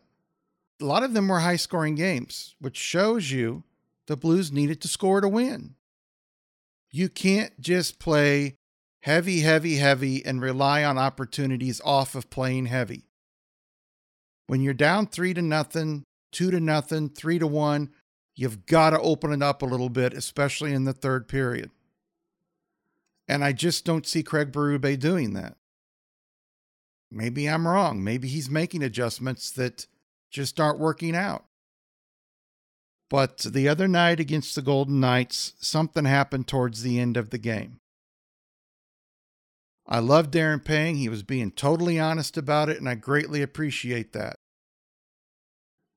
A 0.81 0.85
lot 0.85 1.03
of 1.03 1.13
them 1.13 1.29
were 1.29 1.41
high 1.41 1.57
scoring 1.57 1.97
games, 1.97 2.55
which 2.61 2.77
shows 2.77 3.31
you 3.31 3.65
the 4.07 4.17
Blues 4.17 4.51
needed 4.51 4.81
to 4.81 4.89
score 4.89 5.21
to 5.21 5.29
win. 5.29 5.75
You 6.91 7.09
can't 7.09 7.61
just 7.61 7.99
play 7.99 8.57
heavy, 9.03 9.41
heavy, 9.41 9.77
heavy 9.77 10.25
and 10.25 10.43
rely 10.43 10.85
on 10.85 10.99
opportunities 10.99 11.81
off 11.85 12.15
of 12.15 12.31
playing 12.31 12.67
heavy. 12.67 13.05
When 14.47 14.61
you're 14.61 14.75
down 14.75 15.07
three 15.07 15.33
to 15.35 15.43
nothing, 15.43 16.05
two 16.33 16.51
to 16.51 16.61
nothing, 16.61 17.09
three 17.09 17.39
to 17.39 17.47
one, 17.47 17.91
you've 18.35 18.67
got 18.67 18.91
to 18.91 19.01
open 19.01 19.33
it 19.33 19.43
up 19.43 19.63
a 19.63 19.67
little 19.67 19.89
bit, 19.89 20.13
especially 20.13 20.73
in 20.73 20.85
the 20.85 20.93
third 20.93 21.29
period. 21.29 21.71
And 23.29 23.45
I 23.45 23.53
just 23.53 23.85
don't 23.85 24.07
see 24.07 24.23
Craig 24.23 24.51
Berube 24.51 24.99
doing 24.99 25.35
that. 25.35 25.57
Maybe 27.13 27.49
I'm 27.49 27.67
wrong. 27.67 28.03
Maybe 28.03 28.29
he's 28.29 28.51
making 28.51 28.83
adjustments 28.83 29.51
that 29.53 29.87
just 30.31 30.61
aren't 30.61 30.79
working 30.79 31.15
out. 31.15 31.45
But 33.09 33.39
the 33.39 33.69
other 33.69 33.89
night 33.89 34.21
against 34.21 34.55
the 34.55 34.63
Golden 34.63 35.01
Knights, 35.01 35.55
something 35.59 36.05
happened 36.05 36.47
towards 36.47 36.83
the 36.83 37.01
end 37.01 37.17
of 37.17 37.31
the 37.31 37.39
game. 37.39 37.81
I 39.91 39.99
love 39.99 40.31
Darren 40.31 40.65
Pang. 40.65 40.95
He 40.95 41.09
was 41.09 41.25
being 41.25 41.51
totally 41.51 41.99
honest 41.99 42.37
about 42.37 42.69
it, 42.69 42.79
and 42.79 42.89
I 42.89 42.95
greatly 42.95 43.43
appreciate 43.43 44.13
that. 44.13 44.37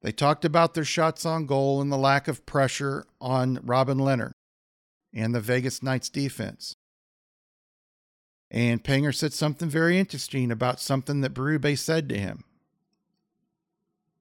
They 0.01 0.11
talked 0.11 0.43
about 0.43 0.73
their 0.73 0.83
shots 0.83 1.25
on 1.25 1.45
goal 1.45 1.79
and 1.79 1.91
the 1.91 1.97
lack 1.97 2.27
of 2.27 2.45
pressure 2.45 3.05
on 3.21 3.59
Robin 3.63 3.99
Lehner 3.99 4.31
and 5.13 5.33
the 5.33 5.39
Vegas 5.39 5.83
Knights 5.83 6.09
defense. 6.09 6.75
And 8.49 8.83
Panger 8.83 9.13
said 9.13 9.31
something 9.31 9.69
very 9.69 9.97
interesting 9.99 10.51
about 10.51 10.79
something 10.79 11.21
that 11.21 11.33
Berube 11.33 11.77
said 11.77 12.09
to 12.09 12.17
him. 12.17 12.43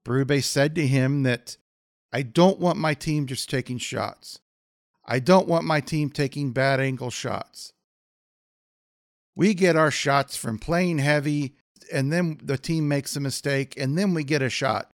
Berube 0.04 0.42
said 0.42 0.74
to 0.74 0.86
him 0.86 1.22
that 1.22 1.56
I 2.12 2.22
don't 2.22 2.60
want 2.60 2.78
my 2.78 2.94
team 2.94 3.26
just 3.26 3.48
taking 3.48 3.78
shots. 3.78 4.38
I 5.04 5.18
don't 5.18 5.48
want 5.48 5.64
my 5.64 5.80
team 5.80 6.10
taking 6.10 6.52
bad 6.52 6.78
angle 6.78 7.10
shots. 7.10 7.72
We 9.34 9.54
get 9.54 9.76
our 9.76 9.90
shots 9.90 10.36
from 10.36 10.58
playing 10.58 10.98
heavy, 10.98 11.54
and 11.92 12.12
then 12.12 12.38
the 12.42 12.58
team 12.58 12.88
makes 12.88 13.16
a 13.16 13.20
mistake, 13.20 13.74
and 13.76 13.96
then 13.96 14.14
we 14.14 14.24
get 14.24 14.42
a 14.42 14.50
shot. 14.50 14.90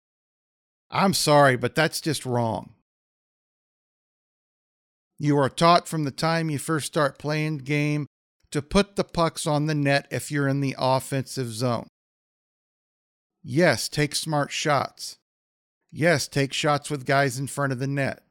I'm 0.91 1.15
sorry, 1.15 1.57
but 1.57 1.75
that's 1.75 2.01
just 2.01 2.27
wrong. 2.27 2.75
You 5.19 5.39
are 5.39 5.49
taught 5.49 5.87
from 5.87 6.05
the 6.05 6.11
time 6.11 6.51
you 6.51 6.59
first 6.59 6.87
start 6.87 7.19
playing 7.19 7.59
game 7.59 8.07
to 8.51 8.61
put 8.61 8.97
the 8.97 9.05
pucks 9.05 9.47
on 9.47 9.67
the 9.67 9.75
net 9.75 10.07
if 10.11 10.31
you're 10.31 10.49
in 10.49 10.61
the 10.61 10.75
offensive 10.79 11.53
zone. 11.53 11.87
Yes, 13.43 13.89
take 13.89 14.15
smart 14.15 14.51
shots. 14.51 15.17
Yes, 15.91 16.29
take 16.29 16.53
shots 16.53 16.91
with 16.91 17.07
guys 17.07 17.39
in 17.39 17.47
front 17.47 17.73
of 17.73 17.79
the 17.79 17.87
net. 17.87 18.23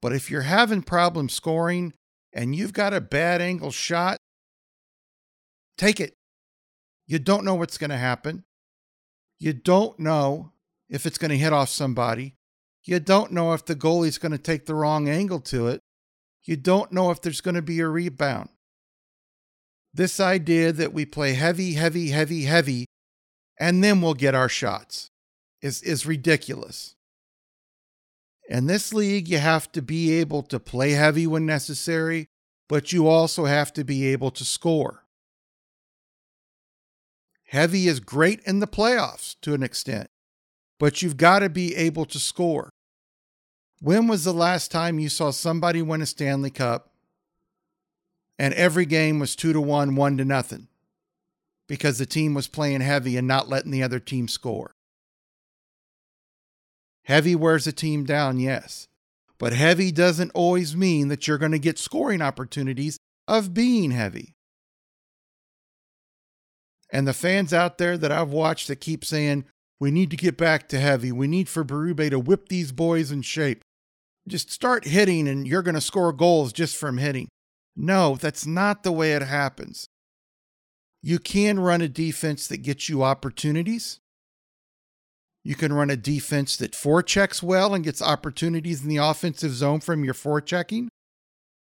But 0.00 0.12
if 0.12 0.30
you're 0.30 0.42
having 0.42 0.82
problems 0.82 1.34
scoring 1.34 1.92
and 2.32 2.54
you've 2.54 2.72
got 2.72 2.94
a 2.94 3.00
bad 3.00 3.40
angle 3.40 3.70
shot, 3.70 4.16
take 5.80 6.00
it. 6.00 6.14
You 7.06 7.18
don't 7.18 7.44
know 7.44 7.54
what's 7.54 7.78
going 7.78 7.90
to 7.90 7.96
happen. 7.96 8.44
You 9.38 9.52
don't 9.54 9.98
know 9.98 10.52
if 10.88 11.06
it's 11.06 11.18
going 11.18 11.30
to 11.30 11.38
hit 11.38 11.52
off 11.52 11.70
somebody. 11.70 12.36
You 12.84 13.00
don't 13.00 13.32
know 13.32 13.52
if 13.52 13.64
the 13.64 13.74
goalie's 13.74 14.18
going 14.18 14.32
to 14.32 14.38
take 14.38 14.66
the 14.66 14.74
wrong 14.74 15.08
angle 15.08 15.40
to 15.40 15.68
it. 15.68 15.80
You 16.44 16.56
don't 16.56 16.92
know 16.92 17.10
if 17.10 17.20
there's 17.20 17.40
going 17.40 17.54
to 17.54 17.62
be 17.62 17.80
a 17.80 17.88
rebound. 17.88 18.50
This 19.92 20.20
idea 20.20 20.72
that 20.72 20.92
we 20.92 21.04
play 21.04 21.32
heavy, 21.32 21.72
heavy, 21.72 22.08
heavy, 22.08 22.44
heavy, 22.44 22.86
and 23.58 23.82
then 23.82 24.00
we'll 24.00 24.14
get 24.14 24.34
our 24.34 24.48
shots 24.48 25.10
is, 25.62 25.82
is 25.82 26.06
ridiculous. 26.06 26.94
In 28.48 28.66
this 28.66 28.92
league, 28.92 29.28
you 29.28 29.38
have 29.38 29.70
to 29.72 29.82
be 29.82 30.12
able 30.12 30.42
to 30.44 30.58
play 30.58 30.92
heavy 30.92 31.26
when 31.26 31.46
necessary, 31.46 32.26
but 32.68 32.92
you 32.92 33.08
also 33.08 33.44
have 33.44 33.72
to 33.74 33.84
be 33.84 34.06
able 34.08 34.30
to 34.32 34.44
score. 34.44 34.99
Heavy 37.50 37.88
is 37.88 37.98
great 37.98 38.40
in 38.46 38.60
the 38.60 38.68
playoffs 38.68 39.34
to 39.42 39.54
an 39.54 39.64
extent, 39.64 40.08
but 40.78 41.02
you've 41.02 41.16
got 41.16 41.40
to 41.40 41.48
be 41.48 41.74
able 41.74 42.04
to 42.04 42.20
score. 42.20 42.70
When 43.80 44.06
was 44.06 44.22
the 44.22 44.32
last 44.32 44.70
time 44.70 45.00
you 45.00 45.08
saw 45.08 45.32
somebody 45.32 45.82
win 45.82 46.00
a 46.00 46.06
Stanley 46.06 46.50
Cup 46.50 46.92
and 48.38 48.54
every 48.54 48.86
game 48.86 49.18
was 49.18 49.34
two 49.34 49.52
to 49.52 49.60
one, 49.60 49.96
one 49.96 50.16
to 50.18 50.24
nothing 50.24 50.68
because 51.66 51.98
the 51.98 52.06
team 52.06 52.34
was 52.34 52.46
playing 52.46 52.82
heavy 52.82 53.16
and 53.16 53.26
not 53.26 53.48
letting 53.48 53.72
the 53.72 53.82
other 53.82 53.98
team 53.98 54.28
score. 54.28 54.70
Heavy 57.06 57.34
wears 57.34 57.66
a 57.66 57.72
team 57.72 58.04
down, 58.04 58.38
yes, 58.38 58.86
but 59.38 59.52
heavy 59.52 59.90
doesn't 59.90 60.30
always 60.36 60.76
mean 60.76 61.08
that 61.08 61.26
you're 61.26 61.36
going 61.36 61.50
to 61.50 61.58
get 61.58 61.80
scoring 61.80 62.22
opportunities 62.22 62.96
of 63.26 63.52
being 63.52 63.90
heavy. 63.90 64.34
And 66.92 67.06
the 67.06 67.12
fans 67.12 67.52
out 67.52 67.78
there 67.78 67.96
that 67.96 68.12
I've 68.12 68.30
watched 68.30 68.68
that 68.68 68.76
keep 68.76 69.04
saying, 69.04 69.44
we 69.78 69.90
need 69.90 70.10
to 70.10 70.16
get 70.16 70.36
back 70.36 70.68
to 70.68 70.80
heavy. 70.80 71.12
We 71.12 71.26
need 71.26 71.48
for 71.48 71.64
Berube 71.64 72.10
to 72.10 72.18
whip 72.18 72.48
these 72.48 72.72
boys 72.72 73.10
in 73.10 73.22
shape. 73.22 73.62
Just 74.28 74.50
start 74.50 74.84
hitting 74.84 75.26
and 75.26 75.46
you're 75.46 75.62
going 75.62 75.74
to 75.74 75.80
score 75.80 76.12
goals 76.12 76.52
just 76.52 76.76
from 76.76 76.98
hitting. 76.98 77.28
No, 77.76 78.16
that's 78.16 78.46
not 78.46 78.82
the 78.82 78.92
way 78.92 79.12
it 79.12 79.22
happens. 79.22 79.86
You 81.02 81.18
can 81.18 81.58
run 81.58 81.80
a 81.80 81.88
defense 81.88 82.46
that 82.48 82.58
gets 82.58 82.88
you 82.88 83.02
opportunities. 83.02 84.00
You 85.42 85.54
can 85.54 85.72
run 85.72 85.88
a 85.88 85.96
defense 85.96 86.56
that 86.58 86.72
forechecks 86.72 87.42
well 87.42 87.74
and 87.74 87.82
gets 87.82 88.02
opportunities 88.02 88.82
in 88.82 88.88
the 88.88 88.98
offensive 88.98 89.52
zone 89.52 89.80
from 89.80 90.04
your 90.04 90.12
forechecking. 90.12 90.88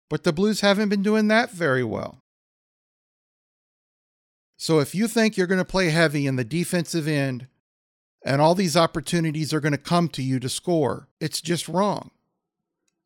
But 0.09 0.23
the 0.25 0.33
Blues 0.33 0.59
haven't 0.59 0.89
been 0.89 1.03
doing 1.03 1.29
that 1.29 1.51
very 1.51 1.85
well. 1.85 2.20
So 4.61 4.79
if 4.79 4.93
you 4.93 5.07
think 5.07 5.35
you're 5.35 5.47
going 5.47 5.57
to 5.57 5.65
play 5.65 5.89
heavy 5.89 6.27
in 6.27 6.35
the 6.35 6.43
defensive 6.43 7.07
end 7.07 7.47
and 8.23 8.39
all 8.39 8.53
these 8.53 8.77
opportunities 8.77 9.53
are 9.53 9.59
going 9.59 9.71
to 9.71 9.77
come 9.77 10.07
to 10.09 10.21
you 10.21 10.39
to 10.39 10.49
score, 10.49 11.07
it's 11.19 11.41
just 11.41 11.67
wrong. 11.67 12.11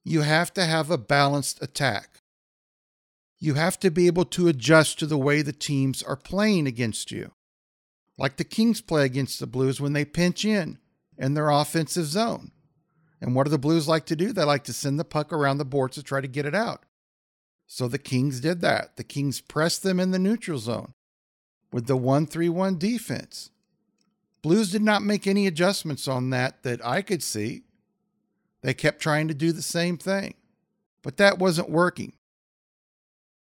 You 0.04 0.22
have 0.22 0.54
to 0.56 0.66
have 0.66 0.92
a 0.92 0.98
balanced 0.98 1.64
attack 1.64 2.22
you 3.40 3.54
have 3.56 3.80
to 3.80 3.92
be 3.92 4.08
able 4.08 4.26
to 4.26 4.48
adjust 4.48 5.00
to 5.00 5.06
the 5.06 5.18
way 5.18 5.42
the 5.42 5.54
teams 5.54 6.02
are 6.02 6.16
playing 6.16 6.68
against 6.68 7.12
you. 7.12 7.32
Like 8.18 8.38
the 8.38 8.44
Kings 8.44 8.82
play 8.82 9.06
against 9.06 9.40
the 9.40 9.48
Blues 9.48 9.82
when 9.82 9.94
they 9.94 10.06
pinch 10.06 10.46
in 10.46 10.80
in 11.18 11.34
their 11.34 11.50
offensive 11.50 12.06
zone. 12.06 12.52
And 13.22 13.36
what 13.36 13.44
do 13.44 13.50
the 13.50 13.58
Blues 13.58 13.88
like 13.88 14.06
to 14.08 14.16
do? 14.16 14.32
They 14.32 14.44
like 14.44 14.64
to 14.66 14.74
send 14.74 15.00
the 15.00 15.06
puck 15.06 15.34
around 15.34 15.58
the 15.58 15.66
boards 15.66 15.96
to 15.96 16.04
try 16.04 16.22
to 16.22 16.28
get 16.28 16.46
it 16.46 16.56
out. 16.56 16.86
So 17.68 17.88
the 17.88 17.98
Kings 17.98 18.40
did 18.40 18.62
that. 18.62 18.96
The 18.96 19.04
Kings 19.04 19.42
pressed 19.42 19.84
them 19.84 20.00
in 20.00 20.12
the 20.12 20.20
neutral 20.20 20.60
zone 20.60 20.94
with 21.76 21.88
the 21.88 21.98
1 21.98 22.26
3 22.28 22.48
1 22.48 22.78
defense. 22.80 23.52
Blues 24.42 24.72
did 24.72 24.82
not 24.82 25.04
make 25.04 25.28
any 25.28 25.46
adjustments 25.46 26.08
on 26.08 26.30
that 26.30 26.64
that 26.64 26.84
I 26.86 27.02
could 27.02 27.22
see. 27.22 27.64
They 28.62 28.74
kept 28.74 29.02
trying 29.02 29.28
to 29.28 29.34
do 29.34 29.52
the 29.52 29.62
same 29.62 29.98
thing, 29.98 30.36
but 31.04 31.18
that 31.18 31.38
wasn't 31.38 31.70
working 31.70 32.14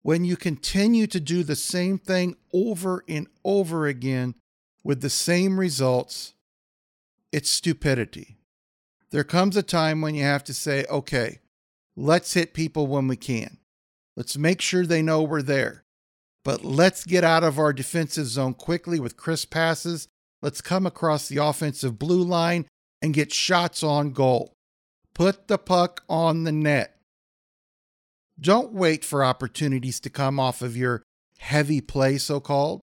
when 0.05 0.23
you 0.23 0.37
continue 0.37 1.07
to 1.07 1.19
do 1.19 1.43
the 1.43 1.57
same 1.57 1.97
thing 1.97 2.37
over 2.53 3.03
and 3.09 3.27
over 3.43 3.87
again 3.87 4.35
with 4.83 5.01
the 5.01 5.09
same 5.09 5.59
results, 5.59 6.35
it's 7.33 7.49
stupidity. 7.51 8.37
There 9.11 9.25
comes 9.25 9.57
a 9.57 9.63
time 9.63 10.03
when 10.03 10.15
you 10.15 10.23
have 10.23 10.45
to 10.45 10.53
say, 10.53 10.85
okay, 10.91 11.41
let's 11.97 12.35
hit 12.35 12.53
people 12.53 12.87
when 12.87 13.09
we 13.09 13.17
can. 13.17 13.57
Let's 14.15 14.37
make 14.37 14.61
sure 14.61 14.85
they 14.85 15.01
know 15.01 15.23
we're 15.23 15.41
there. 15.41 15.84
But 16.45 16.65
let's 16.65 17.05
get 17.05 17.25
out 17.25 17.43
of 17.43 17.59
our 17.59 17.73
defensive 17.73 18.27
zone 18.27 18.55
quickly 18.55 19.01
with 19.01 19.17
crisp 19.17 19.51
passes. 19.51 20.09
Let's 20.43 20.61
come 20.61 20.87
across 20.87 21.27
the 21.27 21.39
offensive 21.39 21.99
blue 21.99 22.23
line 22.23 22.67
and 23.01 23.15
get 23.15 23.33
shots 23.33 23.83
on 23.83 24.13
goal. 24.13 24.53
Put 25.15 25.49
the 25.49 25.59
puck 25.59 26.03
on 26.09 26.45
the 26.45 26.53
net. 26.53 26.99
Don't 28.39 28.73
wait 28.73 29.05
for 29.05 29.25
opportunities 29.25 30.01
to 30.01 30.11
come 30.11 30.39
off 30.39 30.61
of 30.61 30.77
your 30.77 31.03
heavy 31.39 31.81
play, 31.81 32.19
so 32.19 32.41
called. 32.41 32.81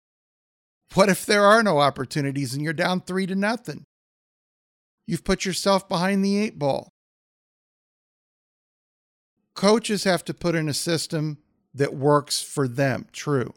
What 0.94 1.08
if 1.08 1.26
there 1.26 1.44
are 1.44 1.62
no 1.62 1.78
opportunities 1.78 2.54
and 2.54 2.62
you're 2.62 2.73
down 2.73 3.02
three 3.02 3.26
to 3.26 3.34
nothing? 3.34 3.84
You've 5.06 5.25
put 5.25 5.44
yourself 5.44 5.88
behind 5.88 6.25
the 6.25 6.38
eight 6.38 6.58
ball. 6.58 6.88
Coaches 9.54 10.04
have 10.04 10.25
to 10.25 10.34
put 10.34 10.54
in 10.54 10.68
a 10.68 10.75
system 10.75 11.38
that 11.75 11.95
works 11.95 12.40
for 12.40 12.69
them, 12.69 13.07
true. 13.12 13.52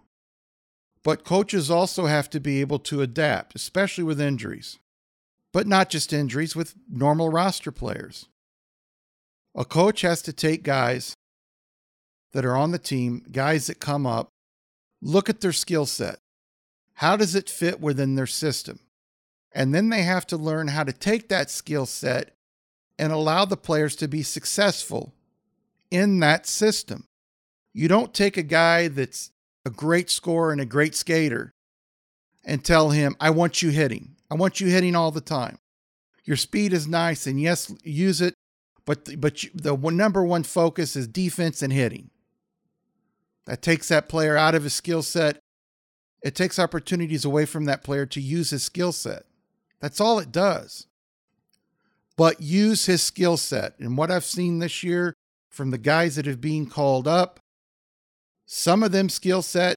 But 1.03 1.23
coaches 1.23 1.71
also 1.71 2.07
have 2.07 2.29
to 2.31 2.39
be 2.39 2.59
able 2.59 2.79
to 2.79 3.01
adapt, 3.01 3.55
especially 3.55 4.03
with 4.03 4.19
injuries. 4.19 4.79
But 5.53 5.67
not 5.67 5.89
just 5.89 6.11
injuries, 6.11 6.55
with 6.55 6.75
normal 6.89 7.29
roster 7.29 7.71
players. 7.71 8.27
A 9.55 9.63
coach 9.63 10.01
has 10.01 10.21
to 10.23 10.33
take 10.33 10.63
guys 10.63 11.15
that 12.33 12.45
are 12.45 12.55
on 12.55 12.71
the 12.71 12.79
team, 12.79 13.23
guys 13.31 13.67
that 13.67 13.79
come 13.79 14.05
up, 14.05 14.29
look 15.01 15.29
at 15.29 15.41
their 15.41 15.53
skill 15.53 15.85
set. 15.85 16.19
How 16.95 17.15
does 17.15 17.35
it 17.35 17.49
fit 17.49 17.79
within 17.79 18.15
their 18.15 18.27
system? 18.27 18.79
And 19.51 19.73
then 19.73 19.89
they 19.89 20.03
have 20.03 20.27
to 20.27 20.37
learn 20.37 20.67
how 20.67 20.83
to 20.83 20.93
take 20.93 21.29
that 21.29 21.49
skill 21.49 21.85
set 21.85 22.35
and 22.99 23.11
allow 23.11 23.45
the 23.45 23.57
players 23.57 23.95
to 23.95 24.07
be 24.07 24.23
successful 24.23 25.13
in 25.89 26.19
that 26.19 26.45
system. 26.45 27.06
You 27.77 27.87
don't 27.87 28.11
take 28.11 28.37
a 28.37 28.43
guy 28.43 28.87
that's 28.87 29.29
a 29.63 29.69
great 29.69 30.09
scorer 30.09 30.51
and 30.51 30.59
a 30.59 30.65
great 30.65 30.95
skater 30.95 31.53
and 32.43 32.65
tell 32.65 32.89
him, 32.89 33.15
I 33.19 33.29
want 33.29 33.61
you 33.61 33.69
hitting. 33.69 34.15
I 34.31 34.33
want 34.35 34.59
you 34.59 34.65
hitting 34.67 34.95
all 34.95 35.11
the 35.11 35.21
time. 35.21 35.59
Your 36.25 36.37
speed 36.37 36.73
is 36.73 36.87
nice, 36.87 37.27
and 37.27 37.39
yes, 37.39 37.71
use 37.83 38.19
it, 38.19 38.33
but, 38.85 39.21
but 39.21 39.43
the 39.53 39.77
number 39.77 40.23
one 40.23 40.41
focus 40.41 40.95
is 40.95 41.07
defense 41.07 41.61
and 41.61 41.71
hitting. 41.71 42.09
That 43.45 43.61
takes 43.61 43.89
that 43.89 44.09
player 44.09 44.35
out 44.35 44.55
of 44.55 44.63
his 44.63 44.73
skill 44.73 45.03
set 45.03 45.37
It 46.23 46.33
takes 46.33 46.57
opportunities 46.57 47.25
away 47.25 47.45
from 47.45 47.65
that 47.65 47.83
player 47.83 48.07
to 48.07 48.19
use 48.19 48.49
his 48.49 48.63
skill 48.63 48.91
set. 48.91 49.25
That's 49.79 50.01
all 50.01 50.17
it 50.17 50.31
does. 50.31 50.87
But 52.15 52.41
use 52.41 52.87
his 52.87 53.03
skill 53.03 53.37
set. 53.37 53.77
And 53.79 53.95
what 53.95 54.09
I've 54.09 54.25
seen 54.25 54.57
this 54.57 54.81
year 54.81 55.13
from 55.51 55.69
the 55.69 55.77
guys 55.77 56.15
that 56.15 56.25
have 56.25 56.41
been 56.41 56.65
called 56.65 57.07
up, 57.07 57.39
some 58.47 58.81
of 58.81 58.91
them 58.91 59.09
skill 59.09 59.41
set 59.41 59.75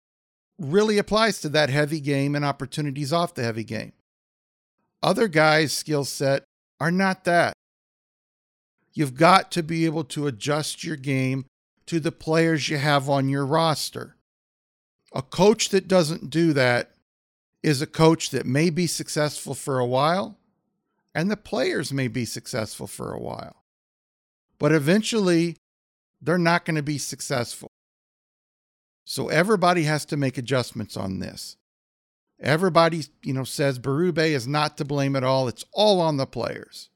really 0.58 0.96
applies 0.96 1.40
to 1.40 1.48
that 1.50 1.70
heavy 1.70 2.00
game 2.00 2.34
and 2.34 2.44
opportunities 2.44 3.12
off 3.12 3.34
the 3.34 3.42
heavy 3.42 3.64
game. 3.64 3.92
Other 5.02 5.28
guys' 5.28 5.72
skill 5.72 6.04
set 6.04 6.44
are 6.78 6.90
not 6.90 7.24
that. 7.24 7.52
You've 8.92 9.16
got 9.16 9.50
to 9.52 9.62
be 9.62 9.84
able 9.86 10.04
to 10.04 10.26
adjust 10.26 10.84
your 10.84 10.96
game 10.96 11.46
to 11.86 11.98
the 12.00 12.12
players 12.12 12.68
you 12.68 12.76
have 12.76 13.08
on 13.08 13.28
your 13.28 13.44
roster. 13.44 14.16
A 15.12 15.22
coach 15.22 15.70
that 15.70 15.88
doesn't 15.88 16.30
do 16.30 16.52
that 16.52 16.92
is 17.62 17.82
a 17.82 17.86
coach 17.86 18.30
that 18.30 18.46
may 18.46 18.70
be 18.70 18.86
successful 18.86 19.54
for 19.54 19.78
a 19.78 19.86
while, 19.86 20.38
and 21.14 21.30
the 21.30 21.36
players 21.36 21.92
may 21.92 22.08
be 22.08 22.24
successful 22.24 22.86
for 22.86 23.12
a 23.12 23.20
while. 23.20 23.56
But 24.58 24.72
eventually, 24.72 25.56
they're 26.22 26.38
not 26.38 26.64
going 26.64 26.76
to 26.76 26.82
be 26.82 26.98
successful. 26.98 27.68
So 29.10 29.26
everybody 29.26 29.82
has 29.82 30.04
to 30.04 30.16
make 30.16 30.38
adjustments 30.38 30.96
on 30.96 31.18
this. 31.18 31.56
Everybody, 32.38 33.06
you 33.24 33.32
know, 33.32 33.42
says 33.42 33.80
Berube 33.80 34.18
is 34.18 34.46
not 34.46 34.76
to 34.76 34.84
blame 34.84 35.16
at 35.16 35.24
all. 35.24 35.48
It's 35.48 35.64
all 35.72 36.00
on 36.00 36.16
the 36.16 36.26
players. 36.26 36.90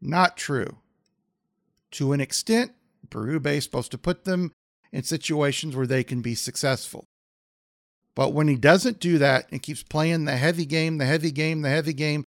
Not 0.00 0.38
true. 0.38 0.78
To 1.90 2.14
an 2.14 2.22
extent, 2.22 2.72
Berube 3.10 3.48
is 3.48 3.64
supposed 3.64 3.90
to 3.90 3.98
put 3.98 4.24
them 4.24 4.50
in 4.92 5.02
situations 5.02 5.76
where 5.76 5.86
they 5.86 6.02
can 6.02 6.22
be 6.22 6.34
successful. 6.34 7.04
But 8.14 8.32
when 8.32 8.48
he 8.48 8.56
doesn't 8.56 8.98
do 8.98 9.18
that 9.18 9.46
and 9.52 9.62
keeps 9.62 9.82
playing 9.82 10.24
the 10.24 10.38
heavy 10.38 10.64
game, 10.64 10.96
the 10.96 11.04
heavy 11.04 11.32
game, 11.32 11.60
the 11.60 11.68
heavy 11.68 11.92
game 11.92 12.24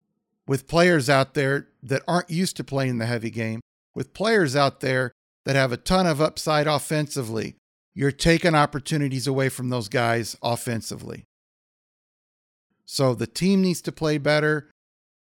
with 0.47 0.69
players 0.69 1.11
out 1.11 1.35
there 1.35 1.67
that 1.83 2.03
aren't 2.07 2.31
used 2.31 2.57
to 2.59 2.63
playing 2.63 2.99
the 2.99 3.07
heavy 3.07 3.31
game, 3.31 3.63
with 3.97 4.15
players 4.15 4.55
out 4.55 4.79
there 4.79 5.11
that 5.45 5.57
have 5.57 5.73
a 5.73 5.77
ton 5.77 6.07
of 6.07 6.21
upside 6.21 6.69
offensively, 6.69 7.57
you're 7.95 8.13
taking 8.13 8.55
opportunities 8.55 9.27
away 9.27 9.49
from 9.49 9.69
those 9.69 9.89
guys 9.89 10.37
offensively. 10.43 11.25
So 12.85 13.15
the 13.15 13.27
team 13.27 13.63
needs 13.63 13.81
to 13.83 13.93
play 13.93 14.19
better, 14.19 14.71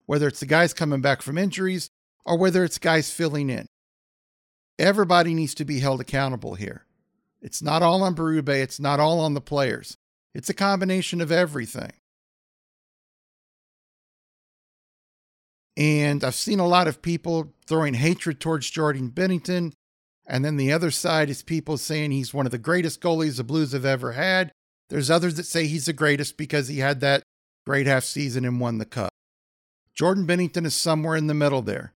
whether 0.05 0.27
it's 0.27 0.39
the 0.39 0.45
guys 0.45 0.73
coming 0.73 1.01
back 1.01 1.21
from 1.21 1.37
injuries 1.37 1.89
or 2.25 2.37
whether 2.37 2.63
it's 2.63 2.77
guys 2.77 3.11
filling 3.11 3.49
in. 3.49 3.67
Everybody 4.77 5.33
needs 5.33 5.55
to 5.55 5.65
be 5.65 5.79
held 5.79 6.01
accountable 6.01 6.55
here. 6.55 6.85
It's 7.41 7.61
not 7.61 7.81
all 7.81 8.03
on 8.03 8.15
Berube, 8.15 8.49
it's 8.49 8.79
not 8.79 8.99
all 8.99 9.19
on 9.19 9.35
the 9.35 9.41
players. 9.41 9.95
It's 10.33 10.49
a 10.49 10.53
combination 10.53 11.21
of 11.21 11.31
everything. 11.31 11.93
And 15.77 16.23
I've 16.23 16.35
seen 16.35 16.59
a 16.59 16.67
lot 16.67 16.87
of 16.87 17.01
people 17.01 17.53
throwing 17.67 17.93
hatred 17.93 18.39
towards 18.39 18.69
Jordan 18.69 19.11
Binnington. 19.11 19.73
And 20.27 20.43
then 20.43 20.57
the 20.57 20.71
other 20.71 20.91
side 20.91 21.29
is 21.29 21.43
people 21.43 21.77
saying 21.77 22.11
he's 22.11 22.33
one 22.33 22.45
of 22.45 22.51
the 22.51 22.57
greatest 22.57 23.01
goalies 23.01 23.37
the 23.37 23.43
Blues 23.43 23.73
have 23.73 23.85
ever 23.85 24.13
had. 24.13 24.51
There's 24.89 25.11
others 25.11 25.35
that 25.35 25.45
say 25.45 25.67
he's 25.67 25.85
the 25.85 25.93
greatest 25.93 26.37
because 26.37 26.67
he 26.67 26.79
had 26.79 26.99
that 27.01 27.23
great 27.65 27.87
half 27.87 28.03
season 28.03 28.45
and 28.45 28.59
won 28.59 28.77
the 28.77 28.85
cup. 28.85 29.09
Jordan 29.93 30.27
Binnington 30.27 30.65
is 30.65 30.75
somewhere 30.75 31.15
in 31.15 31.27
the 31.27 31.33
middle 31.33 31.61
there. 31.61 31.93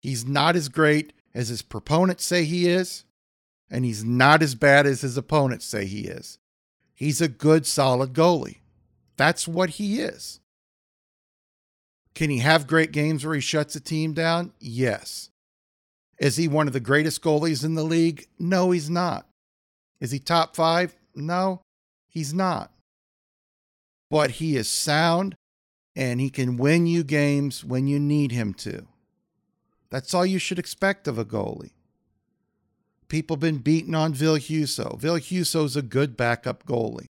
He's 0.00 0.26
not 0.26 0.56
as 0.56 0.68
great 0.68 1.12
as 1.34 1.48
his 1.48 1.62
proponents 1.62 2.24
say 2.24 2.44
he 2.44 2.68
is, 2.68 3.04
and 3.70 3.84
he's 3.84 4.04
not 4.04 4.42
as 4.42 4.54
bad 4.54 4.86
as 4.86 5.00
his 5.00 5.16
opponents 5.16 5.64
say 5.64 5.86
he 5.86 6.02
is. 6.02 6.38
He's 6.94 7.20
a 7.20 7.28
good, 7.28 7.66
solid 7.66 8.12
goalie. 8.12 8.58
That's 9.16 9.48
what 9.48 9.70
he 9.70 10.00
is. 10.00 10.40
Can 12.14 12.28
he 12.28 12.38
have 12.38 12.66
great 12.66 12.92
games 12.92 13.24
where 13.24 13.34
he 13.34 13.40
shuts 13.40 13.74
a 13.74 13.80
team 13.80 14.12
down? 14.12 14.52
Yes. 14.60 15.30
Is 16.22 16.36
he 16.36 16.48
one 16.48 16.66
of 16.66 16.72
the 16.72 16.80
greatest 16.80 17.22
goalies 17.22 17.62
in 17.62 17.74
the 17.74 17.84
league? 17.84 18.26
No, 18.38 18.70
he's 18.70 18.88
not. 18.88 19.26
Is 20.00 20.10
he 20.10 20.18
top 20.18 20.56
five? 20.56 20.94
No, 21.14 21.60
he's 22.08 22.32
not. 22.32 22.72
But 24.10 24.32
he 24.32 24.56
is 24.56 24.68
sound 24.68 25.34
and 25.94 26.18
he 26.18 26.30
can 26.30 26.56
win 26.56 26.86
you 26.86 27.04
games 27.04 27.62
when 27.62 27.86
you 27.86 28.00
need 28.00 28.32
him 28.32 28.54
to. 28.54 28.86
That's 29.90 30.14
all 30.14 30.24
you 30.24 30.38
should 30.38 30.58
expect 30.58 31.06
of 31.06 31.18
a 31.18 31.24
goalie 31.26 31.72
people 33.12 33.36
been 33.36 33.58
beaten 33.58 33.94
on. 33.94 34.14
Ville 34.14 34.38
Husso's 34.38 35.76
a 35.76 35.82
good 35.82 36.16
backup 36.16 36.64
goalie. 36.64 37.04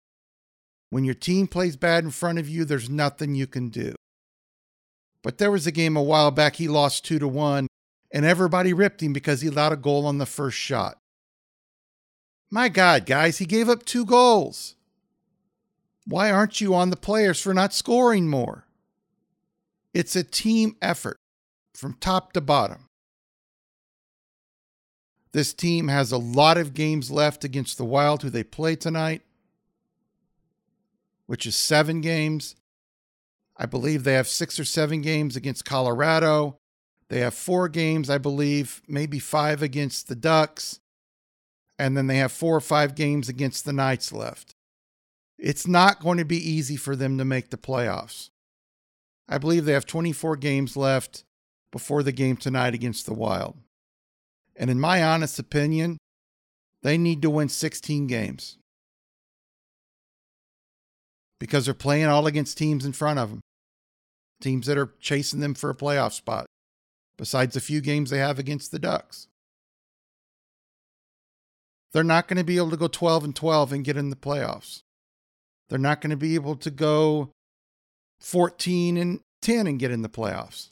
When 0.91 1.03
your 1.03 1.15
team 1.15 1.49
plays 1.49 1.75
bad 1.75 2.05
in 2.05 2.13
front 2.13 2.39
of 2.39 2.49
you, 2.49 2.65
there's 2.65 2.89
nothing 2.89 3.35
you 3.35 3.49
can 3.49 3.69
do. 3.69 3.97
But 5.25 5.39
there 5.39 5.51
was 5.51 5.67
a 5.67 5.73
game 5.73 5.97
a 5.97 6.03
while 6.03 6.31
back 6.31 6.55
he 6.55 6.69
lost 6.69 7.05
2 7.05 7.19
to 7.19 7.27
1 7.27 7.67
and 8.11 8.25
everybody 8.25 8.73
ripped 8.73 9.03
him 9.03 9.13
because 9.13 9.41
he 9.41 9.49
allowed 9.49 9.73
a 9.73 9.77
goal 9.77 10.07
on 10.07 10.19
the 10.19 10.27
first 10.27 10.57
shot. 10.57 10.99
My 12.51 12.69
god, 12.69 13.05
guys, 13.05 13.39
he 13.39 13.45
gave 13.45 13.69
up 13.69 13.85
2 13.85 14.07
goals. 14.07 14.75
Why 16.07 16.31
aren't 16.31 16.61
you 16.61 16.75
on 16.75 16.91
the 16.91 16.97
players 16.97 17.41
for 17.41 17.53
not 17.53 17.75
scoring 17.75 18.29
more? 18.29 18.65
It's 19.93 20.17
a 20.17 20.25
team 20.25 20.77
effort 20.81 21.19
from 21.75 21.95
top 21.95 22.33
to 22.33 22.41
bottom. 22.41 22.87
This 25.33 25.53
team 25.53 25.89
has 25.89 26.11
a 26.11 26.19
lot 26.19 26.57
of 26.57 26.73
games 26.73 27.11
left 27.11 27.45
against 27.45 27.77
the 27.77 27.85
Wild, 27.85 28.23
who 28.23 28.31
they 28.31 28.43
play 28.43 28.77
tonight, 28.77 29.23
which 31.27 31.47
is 31.47 31.55
seven 31.57 32.01
games. 32.01 32.57
I 33.57 33.67
believe 33.67 34.05
they 34.05 34.15
have 34.15 34.29
six 34.29 34.59
or 34.59 34.65
seven 34.65 35.03
games 35.03 35.37
against 35.37 35.65
Colorado. 35.65 36.58
They 37.09 37.21
have 37.21 37.35
four 37.35 37.69
games, 37.69 38.11
I 38.11 38.19
believe, 38.19 38.83
maybe 38.87 39.19
five 39.19 39.63
against 39.63 40.09
the 40.09 40.15
Ducks. 40.15 40.81
And 41.79 41.97
then 41.97 42.07
they 42.07 42.17
have 42.19 42.33
four 42.33 42.57
or 42.57 42.61
five 42.61 42.95
games 42.95 43.29
against 43.29 43.65
the 43.65 43.73
Knights 43.73 44.13
left. 44.13 44.55
It's 45.39 45.67
not 45.67 46.01
going 46.01 46.19
to 46.19 46.25
be 46.25 46.37
easy 46.37 46.77
for 46.77 46.97
them 46.97 47.17
to 47.19 47.25
make 47.25 47.51
the 47.51 47.57
playoffs. 47.57 48.31
I 49.29 49.39
believe 49.39 49.65
they 49.65 49.73
have 49.73 49.87
24 49.87 50.37
games 50.37 50.77
left 50.77 51.25
before 51.71 52.03
the 52.03 52.13
game 52.13 52.37
tonight 52.37 52.75
against 52.75 53.07
the 53.07 53.15
Wild. 53.15 53.57
And 54.57 54.71
in 54.71 54.81
my 54.81 55.03
honest 55.03 55.39
opinion, 55.39 55.99
they 56.83 56.99
need 56.99 57.23
to 57.23 57.31
win 57.31 57.49
16 57.49 58.07
games 58.09 58.59
because 61.39 61.65
they're 61.65 61.75
playing 61.75 62.07
all 62.07 62.27
against 62.27 62.59
teams 62.59 62.85
in 62.85 62.93
front 62.93 63.19
of 63.19 63.31
them, 63.31 63.41
teams 64.41 64.67
that 64.67 64.79
are 64.79 64.93
chasing 65.01 65.41
them 65.41 65.55
for 65.55 65.71
a 65.71 65.75
playoff 65.75 66.13
spot, 66.13 66.47
besides 67.19 67.57
a 67.57 67.61
few 67.61 67.83
games 67.83 68.09
they 68.09 68.19
have 68.19 68.39
against 68.39 68.71
the 68.71 68.79
Ducks. 68.79 69.27
They're 71.93 72.05
not 72.05 72.29
going 72.29 72.39
to 72.39 72.45
be 72.45 72.57
able 72.57 72.71
to 72.71 72.77
go 72.77 72.89
12 72.89 73.25
and 73.25 73.37
12 73.37 73.73
and 73.73 73.85
get 73.85 73.97
in 73.97 74.11
the 74.11 74.17
playoffs. 74.17 74.83
They're 75.69 75.79
not 75.79 76.01
going 76.01 76.11
to 76.11 76.17
be 76.17 76.35
able 76.35 76.57
to 76.57 76.71
go 76.71 77.33
14 78.21 78.97
and 78.97 79.21
10 79.43 79.67
and 79.67 79.79
get 79.79 79.91
in 79.91 80.03
the 80.03 80.09
playoffs. 80.09 80.69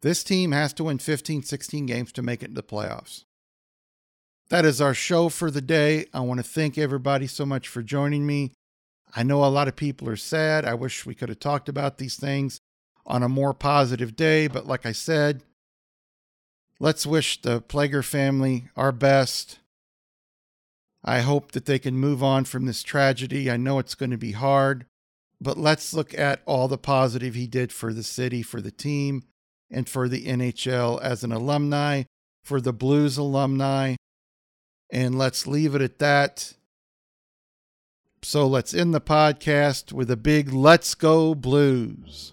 This 0.00 0.24
team 0.24 0.52
has 0.52 0.72
to 0.74 0.84
win 0.84 0.98
15, 0.98 1.42
16 1.42 1.86
games 1.86 2.12
to 2.12 2.22
make 2.22 2.42
it 2.42 2.48
to 2.48 2.54
the 2.54 2.62
playoffs. 2.62 3.24
That 4.48 4.64
is 4.64 4.80
our 4.80 4.94
show 4.94 5.28
for 5.28 5.50
the 5.50 5.60
day. 5.60 6.06
I 6.12 6.20
want 6.20 6.38
to 6.38 6.44
thank 6.44 6.76
everybody 6.76 7.26
so 7.26 7.46
much 7.46 7.68
for 7.68 7.82
joining 7.82 8.26
me. 8.26 8.52
I 9.14 9.22
know 9.22 9.44
a 9.44 9.46
lot 9.46 9.68
of 9.68 9.76
people 9.76 10.08
are 10.08 10.16
sad. 10.16 10.64
I 10.64 10.74
wish 10.74 11.06
we 11.06 11.14
could 11.14 11.28
have 11.28 11.38
talked 11.38 11.68
about 11.68 11.98
these 11.98 12.16
things 12.16 12.58
on 13.06 13.22
a 13.22 13.28
more 13.28 13.52
positive 13.54 14.16
day, 14.16 14.46
but 14.46 14.66
like 14.66 14.86
I 14.86 14.92
said, 14.92 15.42
let's 16.78 17.06
wish 17.06 17.40
the 17.40 17.60
Plager 17.60 18.04
family 18.04 18.68
our 18.76 18.92
best. 18.92 19.58
I 21.04 21.20
hope 21.20 21.52
that 21.52 21.66
they 21.66 21.78
can 21.78 21.96
move 21.96 22.22
on 22.22 22.44
from 22.44 22.66
this 22.66 22.82
tragedy. 22.82 23.50
I 23.50 23.56
know 23.56 23.78
it's 23.78 23.96
going 23.96 24.10
to 24.10 24.18
be 24.18 24.32
hard, 24.32 24.86
but 25.40 25.58
let's 25.58 25.92
look 25.92 26.16
at 26.16 26.42
all 26.46 26.68
the 26.68 26.78
positive 26.78 27.34
he 27.34 27.48
did 27.48 27.72
for 27.72 27.92
the 27.92 28.04
city, 28.04 28.42
for 28.42 28.60
the 28.60 28.70
team, 28.70 29.24
and 29.70 29.88
for 29.88 30.08
the 30.08 30.26
NHL 30.26 31.00
as 31.02 31.24
an 31.24 31.32
alumni, 31.32 32.04
for 32.44 32.60
the 32.60 32.72
Blues 32.72 33.18
alumni. 33.18 33.96
And 34.90 35.18
let's 35.18 35.46
leave 35.46 35.74
it 35.74 35.82
at 35.82 35.98
that. 35.98 36.52
So 38.22 38.46
let's 38.46 38.72
end 38.72 38.94
the 38.94 39.00
podcast 39.00 39.92
with 39.92 40.08
a 40.08 40.16
big 40.16 40.52
Let's 40.52 40.94
Go 40.94 41.34
Blues. 41.34 42.32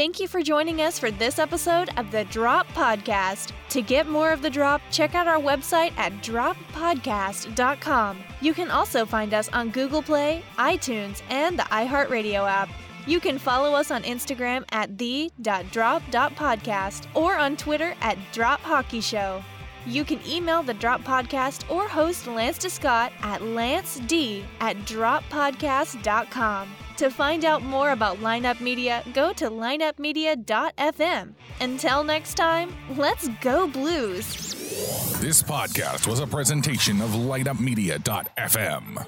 Thank 0.00 0.16
you 0.18 0.26
for 0.28 0.40
joining 0.40 0.80
us 0.80 0.98
for 0.98 1.10
this 1.10 1.38
episode 1.38 1.90
of 1.98 2.10
the 2.10 2.24
Drop 2.24 2.66
Podcast. 2.68 3.52
To 3.68 3.82
get 3.82 4.08
more 4.08 4.32
of 4.32 4.40
the 4.40 4.48
Drop, 4.48 4.80
check 4.90 5.14
out 5.14 5.28
our 5.28 5.36
website 5.36 5.92
at 5.98 6.14
droppodcast.com. 6.22 8.18
You 8.40 8.54
can 8.54 8.70
also 8.70 9.04
find 9.04 9.34
us 9.34 9.50
on 9.50 9.68
Google 9.68 10.00
Play, 10.00 10.42
iTunes, 10.56 11.20
and 11.28 11.58
the 11.58 11.64
iHeartRadio 11.64 12.48
app. 12.48 12.70
You 13.06 13.20
can 13.20 13.38
follow 13.38 13.74
us 13.74 13.90
on 13.90 14.02
Instagram 14.04 14.64
at 14.72 14.96
the.drop.podcast 14.96 17.14
or 17.14 17.36
on 17.36 17.58
Twitter 17.58 17.94
at 18.00 18.16
Drop 18.32 18.60
Hockey 18.60 19.02
Show. 19.02 19.44
You 19.84 20.06
can 20.06 20.26
email 20.26 20.62
the 20.62 20.72
Drop 20.72 21.02
Podcast 21.02 21.70
or 21.70 21.86
host 21.86 22.26
Lance 22.26 22.58
DeScott 22.58 23.12
at 23.20 23.42
lanced 23.42 24.00
at 24.00 24.76
droppodcast.com. 24.78 26.68
To 27.00 27.08
find 27.08 27.46
out 27.46 27.62
more 27.62 27.92
about 27.92 28.18
Lineup 28.18 28.60
Media, 28.60 29.02
go 29.14 29.32
to 29.32 29.48
lineupmedia.fm. 29.48 31.32
Until 31.62 32.04
next 32.04 32.34
time, 32.34 32.76
let's 32.94 33.26
go 33.40 33.66
blues. 33.66 34.52
This 35.18 35.42
podcast 35.42 36.06
was 36.06 36.20
a 36.20 36.26
presentation 36.26 37.00
of 37.00 37.08
lineupmedia.fm. 37.12 39.06